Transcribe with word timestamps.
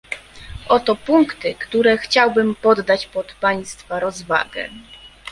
Oto 0.69 0.95
punkty, 0.95 1.55
które 1.55 1.97
chciałbym 1.97 2.55
poddać 2.55 3.07
pod 3.07 3.33
państwa 3.33 3.99
rozwagę 3.99 4.69